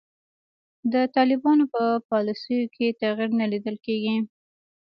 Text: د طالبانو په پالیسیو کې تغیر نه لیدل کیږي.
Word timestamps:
د 0.93 0.95
طالبانو 1.15 1.65
په 1.73 1.81
پالیسیو 2.09 2.71
کې 2.75 2.97
تغیر 3.01 3.29
نه 3.39 3.45
لیدل 3.51 3.75
کیږي. 3.85 4.15